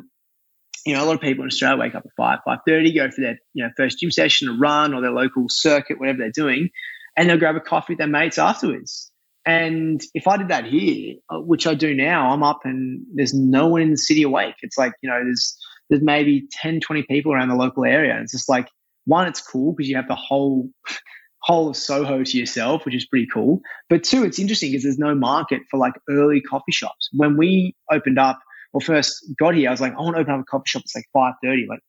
[0.85, 3.09] you know, a lot of people in Australia wake up at five, five thirty, go
[3.11, 6.31] for their, you know, first gym session, a run, or their local circuit, whatever they're
[6.31, 6.69] doing,
[7.15, 9.11] and they'll grab a coffee with their mates afterwards.
[9.45, 13.33] And if I did that here, uh, which I do now, I'm up and there's
[13.33, 14.55] no one in the city awake.
[14.61, 15.57] It's like, you know, there's
[15.89, 18.13] there's maybe 10, 20 people around the local area.
[18.13, 18.67] And it's just like,
[19.05, 20.69] one, it's cool because you have the whole
[21.41, 23.61] whole of Soho to yourself, which is pretty cool.
[23.87, 27.09] But two, it's interesting because there's no market for like early coffee shops.
[27.13, 28.39] When we opened up
[28.73, 30.81] or first got here, I was like, I want to open up a coffee shop.
[30.81, 31.67] It's like 5.30.
[31.69, 31.81] Like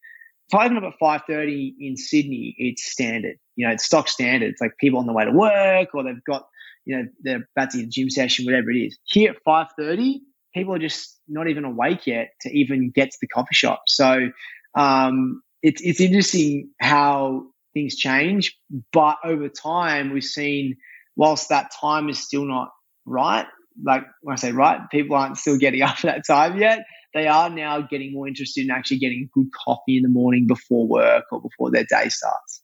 [0.49, 3.37] if I open up at 5.30 in Sydney, it's standard.
[3.57, 4.51] You know, it's stock standard.
[4.51, 6.47] It's like people on the way to work or they've got
[6.87, 8.99] you know, they're about to get a gym session, whatever it is.
[9.05, 10.21] Here at 5.30,
[10.55, 13.83] people are just not even awake yet to even get to the coffee shop.
[13.89, 14.31] So
[14.77, 18.57] um, it's, it's interesting how things change.
[18.93, 20.77] But over time, we've seen,
[21.17, 22.71] whilst that time is still not
[23.05, 23.47] right,
[23.85, 26.87] like when I say right, people aren't still getting up at that time yet.
[27.15, 30.87] They are now getting more interested in actually getting good coffee in the morning before
[30.87, 32.63] work or before their day starts.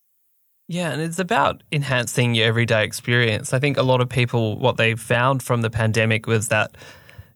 [0.67, 3.53] Yeah, and it's about enhancing your everyday experience.
[3.53, 6.75] I think a lot of people, what they found from the pandemic was that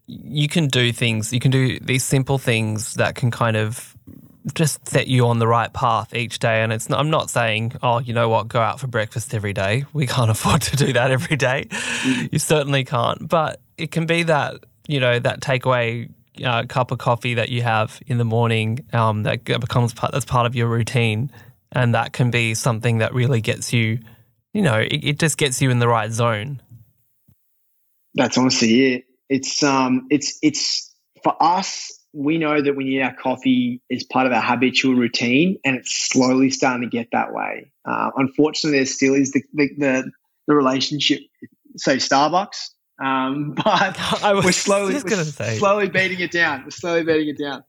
[0.08, 3.96] you can do things, you can do these simple things that can kind of
[4.54, 6.64] just set you on the right path each day.
[6.64, 9.52] And it's not, I'm not saying, oh, you know what, go out for breakfast every
[9.52, 9.84] day.
[9.92, 11.66] We can't afford to do that every day.
[11.70, 12.32] Mm.
[12.32, 13.28] You certainly can't.
[13.28, 16.10] But it can be that, you know, that takeaway
[16.44, 20.26] uh, cup of coffee that you have in the morning um, that becomes part, that's
[20.26, 21.32] part of your routine
[21.72, 24.00] and that can be something that really gets you,
[24.54, 26.62] you know, it, it just gets you in the right zone.
[28.16, 29.04] That's honestly it.
[29.30, 31.94] It's um, it's it's for us.
[32.14, 35.94] We know that we need our coffee as part of our habitual routine, and it's
[35.94, 37.72] slowly starting to get that way.
[37.86, 40.12] Uh, unfortunately, there still is the the, the,
[40.48, 41.20] the relationship.
[41.76, 43.98] Say Starbucks, um, but
[44.44, 46.64] we're slowly we're slowly beating it down.
[46.64, 47.64] We're slowly beating it down.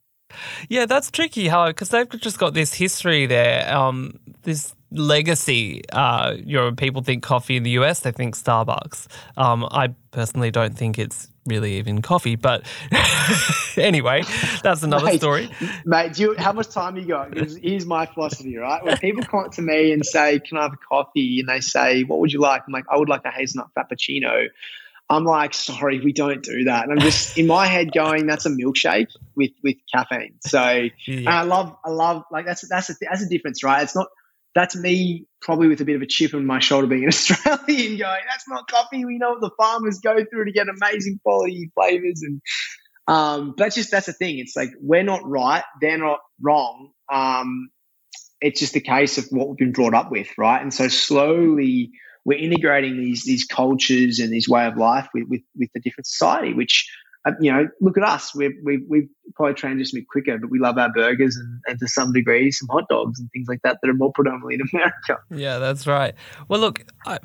[0.68, 1.48] Yeah, that's tricky.
[1.48, 5.82] How because they've just got this history there, um, this legacy.
[5.92, 9.06] Uh, you know, people think coffee in the US, they think Starbucks.
[9.36, 12.66] Um, I personally don't think it's really even coffee, but
[13.76, 14.22] anyway,
[14.62, 15.50] that's another mate, story.
[15.84, 17.34] Mate, do you, how much time you got?
[17.36, 18.84] Here's my philosophy, right?
[18.84, 22.04] When people come to me and say, "Can I have a coffee?" and they say,
[22.04, 24.48] "What would you like?" I'm like, "I would like a hazelnut frappuccino."
[25.10, 26.84] I'm like, sorry, we don't do that.
[26.84, 30.34] And I'm just in my head going, that's a milkshake with with caffeine.
[30.42, 31.40] So yeah.
[31.40, 33.82] I love, I love like that's that's a, that's a difference, right?
[33.82, 34.08] It's not
[34.54, 37.96] that's me probably with a bit of a chip on my shoulder being an Australian
[37.96, 39.04] going, that's not coffee.
[39.04, 42.22] We know what the farmers go through to get amazing quality flavors.
[42.22, 42.40] And
[43.06, 44.38] um, that's just, that's the thing.
[44.38, 45.64] It's like, we're not right.
[45.80, 46.90] They're not wrong.
[47.12, 47.70] Um,
[48.40, 50.28] it's just a case of what we've been brought up with.
[50.36, 50.60] Right.
[50.60, 51.92] And so slowly
[52.28, 56.06] we're integrating these these cultures and these way of life with with, with the different
[56.06, 56.86] society, which
[57.24, 58.34] uh, you know, look at us.
[58.34, 61.78] We've, we've, we've probably transitioned a bit quicker, but we love our burgers and, and,
[61.80, 64.60] to some degree some hot dogs and things like that that are more predominantly in
[64.72, 65.18] America.
[65.30, 66.14] Yeah, that's right.
[66.46, 67.18] Well, look, I,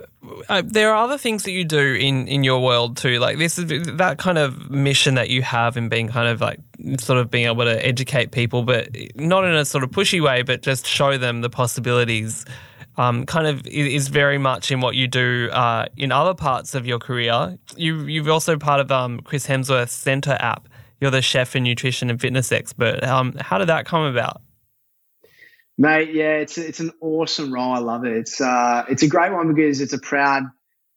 [0.49, 3.19] I, there are other things that you do in, in your world too.
[3.19, 6.59] Like this is that kind of mission that you have in being kind of like
[6.99, 10.41] sort of being able to educate people, but not in a sort of pushy way,
[10.41, 12.45] but just show them the possibilities
[12.97, 16.85] um, kind of is very much in what you do uh, in other parts of
[16.85, 17.57] your career.
[17.75, 20.69] You, you've also part of um, Chris Hemsworth's Centr app.
[20.99, 23.03] you're the chef and nutrition and fitness expert.
[23.03, 24.41] Um, how did that come about?
[25.77, 27.73] Mate, yeah, it's it's an awesome role.
[27.73, 28.15] I love it.
[28.15, 30.43] It's uh, it's a great one because it's a proud.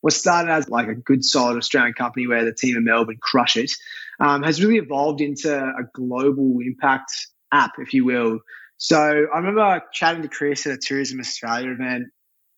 [0.02, 3.56] What started as like a good, solid Australian company where the team in Melbourne crush
[3.56, 3.72] it,
[4.20, 7.10] um, has really evolved into a global impact
[7.50, 8.40] app, if you will.
[8.78, 12.08] So I remember chatting to Chris at a Tourism Australia event.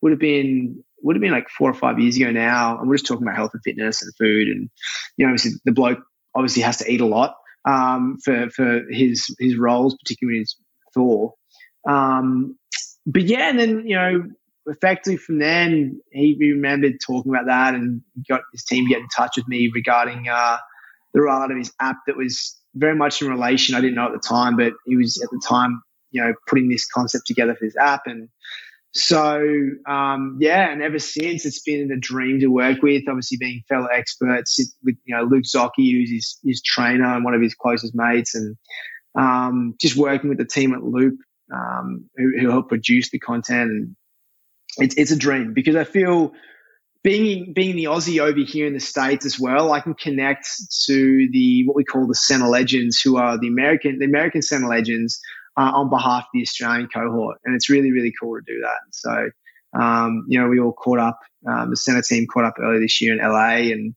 [0.00, 2.96] Would have been would have been like four or five years ago now, and we're
[2.96, 4.70] just talking about health and fitness and food, and
[5.16, 5.98] you know, obviously the bloke
[6.34, 7.34] obviously has to eat a lot
[7.68, 10.56] um, for for his his roles, particularly his
[10.94, 11.34] Thor.
[11.88, 12.56] Um,
[13.06, 14.22] but yeah, and then you know,
[14.66, 19.08] effectively from then he remembered talking about that and got his team to get in
[19.14, 20.58] touch with me regarding uh,
[21.14, 23.74] the rollout of his app that was very much in relation.
[23.74, 26.68] I didn't know at the time, but he was at the time, you know, putting
[26.68, 28.28] this concept together for this app and.
[28.94, 29.44] So
[29.86, 33.02] um, yeah, and ever since it's been a dream to work with.
[33.06, 37.34] Obviously, being fellow experts with you know Luke Zocchi, who's his, his trainer and one
[37.34, 38.56] of his closest mates, and
[39.14, 41.18] um, just working with the team at Loop
[41.52, 43.70] um, who, who help produce the content.
[43.70, 43.96] And
[44.78, 46.32] it's, it's a dream because I feel
[47.02, 50.48] being being the Aussie over here in the states as well, I can connect
[50.86, 54.68] to the what we call the Centr legends, who are the American the American Centr
[54.68, 55.20] legends
[55.58, 58.78] uh, on behalf of the Australian cohort, and it's really really cool to do that.
[58.92, 59.30] So.
[59.78, 61.20] Um, you know, we all caught up.
[61.46, 63.94] Um, the Centr team caught up earlier this year in LA, and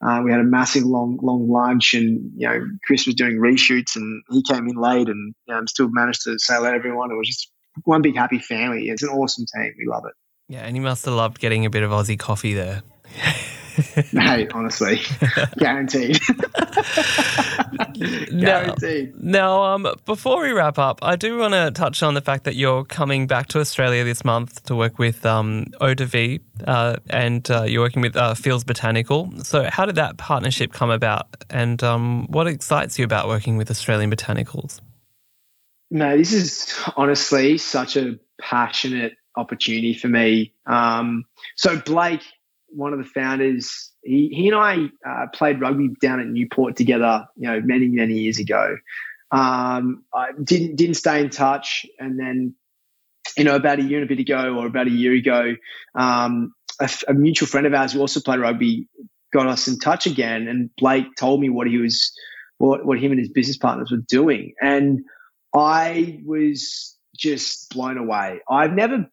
[0.00, 3.96] uh, we had a massive long, long lunch, and you know, Chris was doing reshoots,
[3.96, 7.10] and he came in late, and you know, still managed to say hello to everyone.
[7.10, 7.50] It was just
[7.84, 8.88] one big happy family.
[8.88, 9.72] It's an awesome team.
[9.76, 10.14] We love it.
[10.48, 12.82] Yeah, and he must have loved getting a bit of Aussie coffee there.
[14.12, 15.00] Mate, honestly,
[15.58, 16.18] guaranteed.
[18.40, 19.22] guaranteed.
[19.22, 22.44] Now, now, um, before we wrap up, I do want to touch on the fact
[22.44, 27.48] that you're coming back to Australia this month to work with um, Vie, uh, and
[27.50, 29.32] uh, you're working with uh, Feels Botanical.
[29.44, 33.70] So, how did that partnership come about, and um, what excites you about working with
[33.70, 34.80] Australian botanicals?
[35.90, 40.52] No, this is honestly such a passionate opportunity for me.
[40.66, 41.24] Um,
[41.56, 42.24] so Blake
[42.68, 47.26] one of the founders, he, he and I uh, played rugby down at Newport together,
[47.36, 48.76] you know, many, many years ago.
[49.30, 51.86] Um, I didn't, didn't stay in touch.
[51.98, 52.54] And then,
[53.36, 55.54] you know, about a year and a bit ago or about a year ago,
[55.94, 58.88] um, a, a mutual friend of ours who also played rugby
[59.32, 60.48] got us in touch again.
[60.48, 62.12] And Blake told me what he was,
[62.58, 64.54] what, what him and his business partners were doing.
[64.60, 65.00] And
[65.54, 68.40] I was just blown away.
[68.48, 69.06] I've never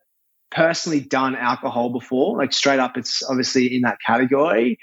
[0.52, 4.80] personally done alcohol before, like straight up, it's obviously in that category.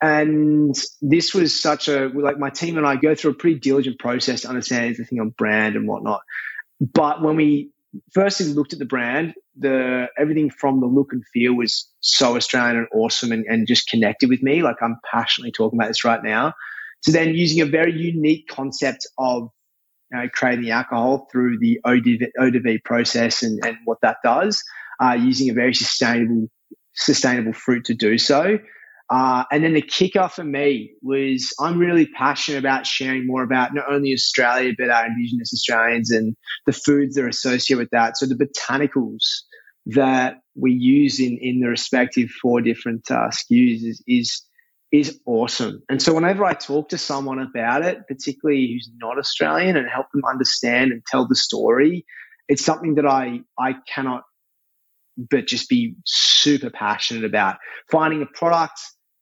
[0.00, 4.00] And this was such a, like my team and I go through a pretty diligent
[4.00, 6.22] process to understand everything on brand and whatnot.
[6.80, 7.70] But when we
[8.12, 12.78] firstly looked at the brand, the everything from the look and feel was so Australian
[12.78, 14.62] and awesome and, and just connected with me.
[14.62, 16.54] Like I'm passionately talking about this right now.
[17.02, 19.50] So then using a very unique concept of
[20.10, 24.64] you know, creating the alcohol through the de vie process and, and what that does
[25.02, 26.48] uh, using a very sustainable
[26.94, 28.58] sustainable fruit to do so.
[29.10, 33.74] Uh, and then the kicker for me was I'm really passionate about sharing more about
[33.74, 36.34] not only Australia, but our Indigenous Australians and
[36.66, 38.16] the foods that are associated with that.
[38.16, 39.22] So the botanicals
[39.86, 44.42] that we use in, in the respective four different uh, SKUs is, is,
[44.92, 45.82] is awesome.
[45.90, 50.06] And so whenever I talk to someone about it, particularly who's not Australian and help
[50.14, 52.06] them understand and tell the story,
[52.48, 54.22] it's something that I, I cannot
[55.16, 57.56] but just be super passionate about
[57.90, 58.80] finding a product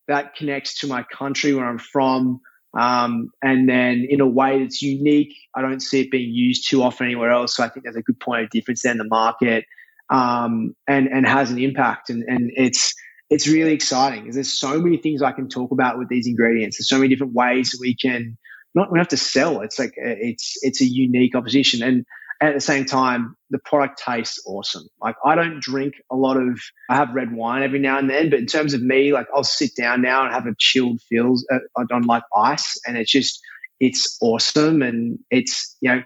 [0.08, 2.40] that connects to my country where I'm from.
[2.78, 5.34] Um, and then in a way that's unique.
[5.56, 7.56] I don't see it being used too often anywhere else.
[7.56, 9.64] So I think there's a good point of difference there in the market,
[10.08, 12.10] um, and, and has an impact.
[12.10, 12.94] And, and it's,
[13.28, 16.78] it's really exciting because there's so many things I can talk about with these ingredients.
[16.78, 18.38] There's so many different ways we can
[18.74, 19.62] not, we have to sell.
[19.62, 21.82] It's like, it's, it's a unique opposition.
[21.82, 22.04] And
[22.40, 24.88] at the same time, the product tastes awesome.
[25.00, 28.30] Like I don't drink a lot of, I have red wine every now and then,
[28.30, 31.46] but in terms of me, like I'll sit down now and have a chilled feels.
[31.52, 33.40] Uh, don't like ice, and it's just,
[33.78, 36.02] it's awesome, and it's you know,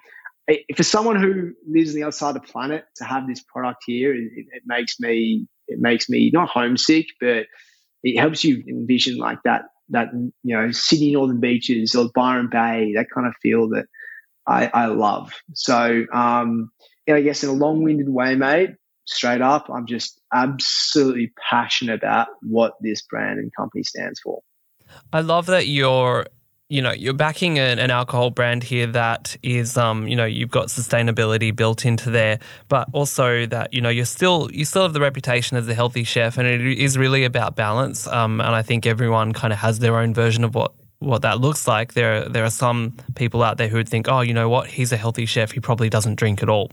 [0.49, 3.43] it, for someone who lives on the other side of the planet to have this
[3.43, 7.47] product here, it, it makes me, it makes me not homesick, but
[8.03, 10.09] it helps you envision like that that
[10.43, 13.87] you know Sydney Northern Beaches or Byron Bay, that kind of feel that
[14.47, 15.33] I, I love.
[15.55, 16.71] So, um,
[17.07, 18.71] yeah, I guess in a long winded way, mate,
[19.05, 24.41] straight up, I'm just absolutely passionate about what this brand and company stands for.
[25.13, 26.27] I love that you're
[26.71, 30.51] you know you're backing an, an, alcohol brand here that is um you know you've
[30.51, 32.39] got sustainability built into there
[32.69, 36.05] but also that you know you're still you still have the reputation as a healthy
[36.05, 39.81] chef and it is really about balance um and I think everyone kind of has
[39.81, 40.73] their own version of what
[41.05, 44.21] what that looks like, there there are some people out there who would think, oh,
[44.21, 46.71] you know what, he's a healthy chef, he probably doesn't drink at all,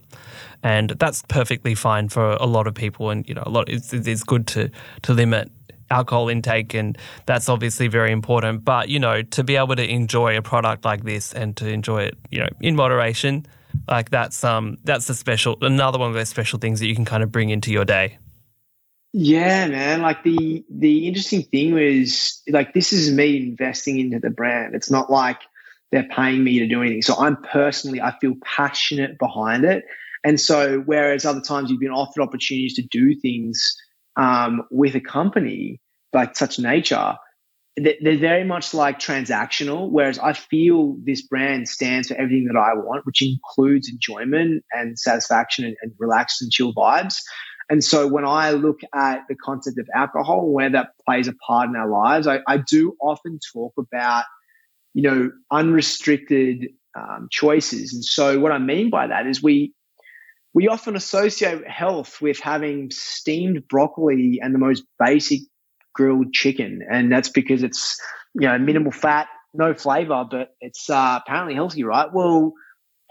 [0.64, 3.10] and that's perfectly fine for a lot of people.
[3.10, 4.70] And you know, a lot it's, it's good to
[5.04, 5.52] to limit
[5.90, 6.74] alcohol intake.
[6.74, 8.64] And that's obviously very important.
[8.64, 12.04] But you know to be able to enjoy a product like this and to enjoy
[12.04, 13.46] it you know in moderation
[13.88, 17.06] like that's um that's a special another one of those special things that you can
[17.06, 18.18] kind of bring into your day
[19.14, 20.02] yeah, man.
[20.02, 24.76] Like the the interesting thing was like this is me investing into the brand.
[24.76, 25.40] It's not like
[25.92, 27.02] they're paying me to do anything.
[27.02, 29.84] So I'm personally I feel passionate behind it.
[30.24, 33.76] And so whereas other times you've been offered opportunities to do things
[34.16, 35.82] um, with a company
[36.14, 37.16] like such nature,
[37.78, 39.90] they're very much like transactional.
[39.90, 45.00] Whereas I feel this brand stands for everything that I want, which includes enjoyment and
[45.00, 47.16] satisfaction and, and relaxed and chill vibes.
[47.72, 51.70] And so when I look at the concept of alcohol, where that plays a part
[51.70, 54.26] in our lives, I, I do often talk about,
[54.94, 56.68] you know, unrestricted
[57.00, 57.94] um, choices.
[57.94, 59.74] And so what I mean by that is we
[60.54, 65.40] we often associate health with having steamed broccoli and the most basic
[65.96, 67.98] grilled chicken, and that's because it's
[68.34, 72.12] you know minimal fat, no flavor, but it's uh, apparently healthy, right?
[72.12, 72.52] Well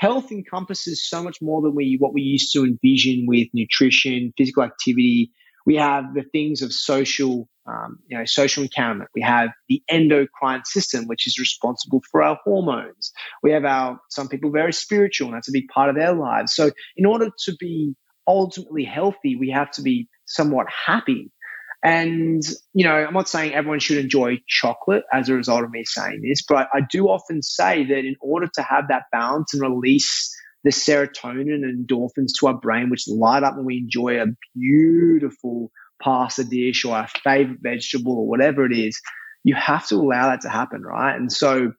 [0.01, 4.63] health encompasses so much more than we what we used to envision with nutrition, physical
[4.63, 5.31] activity.
[5.67, 9.11] We have the things of social, um, you know, social encounterment.
[9.15, 13.13] We have the endocrine system, which is responsible for our hormones.
[13.43, 16.55] We have our some people very spiritual, and that's a big part of their lives.
[16.55, 17.95] So, in order to be
[18.27, 21.31] ultimately healthy, we have to be somewhat happy.
[21.83, 22.43] And,
[22.75, 26.21] you know, I'm not saying everyone should enjoy chocolate as a result of me saying
[26.23, 30.31] this, but I do often say that in order to have that balance and release
[30.63, 35.71] the serotonin and endorphins to our brain, which light up when we enjoy a beautiful
[36.03, 39.01] pasta dish or our favorite vegetable or whatever it is,
[39.45, 41.17] you have to allow that to happen, right?
[41.17, 41.73] And so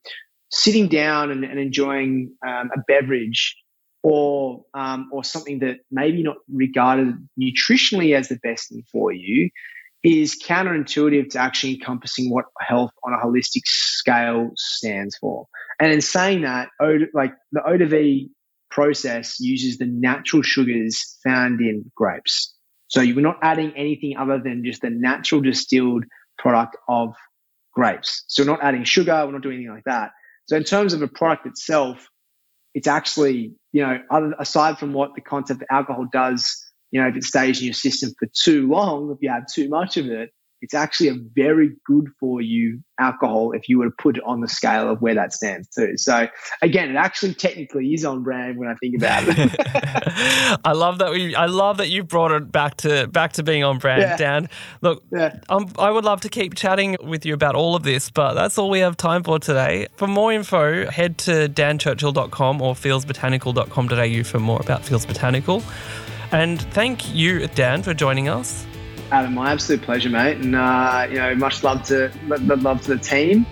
[0.49, 3.55] sitting down and, and enjoying um, a beverage
[4.01, 9.51] or um, or something that maybe not regarded nutritionally as the best thing for you
[10.03, 15.47] is counterintuitive to actually encompassing what health on a holistic scale stands for.
[15.79, 16.69] And in saying that,
[17.13, 18.29] like the eau de vie
[18.69, 22.55] process uses the natural sugars found in grapes.
[22.87, 26.05] So you're not adding anything other than just the natural distilled
[26.37, 27.13] product of
[27.73, 28.23] grapes.
[28.27, 30.11] So we're not adding sugar, we're not doing anything like that.
[30.47, 32.07] So in terms of a product itself,
[32.73, 36.60] it's actually, you know, other, aside from what the concept of alcohol does
[36.91, 39.69] you know, if it stays in your system for too long, if you have too
[39.69, 40.31] much of it,
[40.61, 44.41] it's actually a very good for you alcohol if you were to put it on
[44.41, 45.97] the scale of where that stands too.
[45.97, 46.27] So
[46.61, 49.55] again, it actually technically is on brand when I think about it.
[50.63, 53.63] I love that we I love that you brought it back to back to being
[53.63, 54.17] on brand, yeah.
[54.17, 54.49] Dan.
[54.81, 55.39] Look, yeah.
[55.49, 58.69] I would love to keep chatting with you about all of this, but that's all
[58.69, 59.87] we have time for today.
[59.95, 65.63] For more info, head to danchurchill.com or feelsbotanical.com.au for more about Feels Botanical.
[66.31, 68.65] And thank you, Dan, for joining us.
[69.11, 70.37] Adam, my absolute pleasure, mate.
[70.37, 73.45] And uh, you know, much love to love to the team.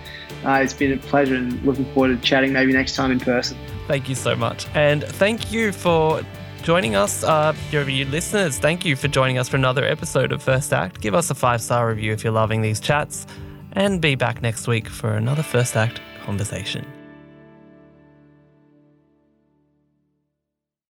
[0.46, 3.58] Uh, it's been a pleasure, and looking forward to chatting maybe next time in person.
[3.88, 6.22] Thank you so much, and thank you for
[6.62, 8.58] joining us, uh, your, your listeners.
[8.58, 11.02] Thank you for joining us for another episode of First Act.
[11.02, 13.28] Give us a five star review if you're loving these chats,
[13.74, 16.86] and be back next week for another First Act conversation.